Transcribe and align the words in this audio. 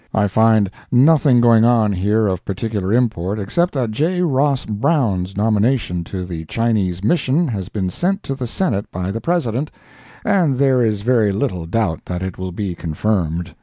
I 0.15 0.27
find 0.27 0.71
nothing 0.91 1.41
going 1.41 1.63
on 1.63 1.91
here 1.93 2.25
of 2.25 2.43
particular 2.43 2.91
import, 2.91 3.37
except 3.37 3.75
that 3.75 3.91
J. 3.91 4.23
Ross 4.23 4.65
Browne's 4.65 5.37
nomination 5.37 6.03
to 6.05 6.25
the 6.25 6.43
Chinese 6.45 7.03
Mission 7.03 7.47
has 7.49 7.69
been 7.69 7.91
sent 7.91 8.23
to 8.23 8.33
the 8.33 8.47
Senate 8.47 8.89
by 8.91 9.11
the 9.11 9.21
President, 9.21 9.69
and 10.25 10.57
there 10.57 10.83
is 10.83 11.03
very 11.03 11.31
little 11.31 11.67
doubt 11.67 12.03
that 12.05 12.23
it 12.23 12.39
will 12.39 12.51
be 12.51 12.73
confirmed. 12.73 13.53